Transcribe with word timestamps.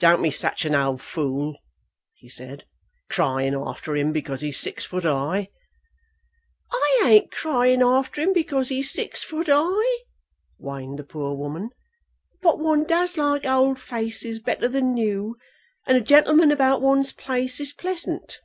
"Don't 0.00 0.20
be 0.20 0.30
such 0.30 0.66
an 0.66 0.74
old 0.74 1.00
fool," 1.00 1.56
he 2.12 2.28
said, 2.28 2.66
"crying 3.08 3.54
after 3.54 3.96
him 3.96 4.12
because 4.12 4.42
he's 4.42 4.60
six 4.60 4.84
foot 4.84 5.04
high." 5.04 5.48
"I 6.70 7.00
ain't 7.06 7.30
crying 7.30 7.80
after 7.80 8.20
him 8.20 8.34
because 8.34 8.68
he's 8.68 8.90
six 8.92 9.24
foot 9.24 9.46
high," 9.50 10.02
whined 10.58 10.98
the 10.98 11.04
poor 11.04 11.34
woman; 11.34 11.70
"but 12.42 12.58
one 12.60 12.84
does 12.84 13.16
like 13.16 13.46
old 13.46 13.80
faces 13.80 14.40
better 14.40 14.68
than 14.68 14.92
new, 14.92 15.38
and 15.86 15.96
a 15.96 16.02
gentleman 16.02 16.50
about 16.52 16.82
one's 16.82 17.12
place 17.12 17.58
is 17.58 17.72
pleasant." 17.72 18.40